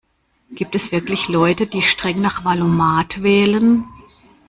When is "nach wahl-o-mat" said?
2.21-3.21